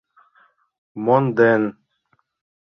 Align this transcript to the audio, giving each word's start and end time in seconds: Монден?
Монден? 1.05 1.63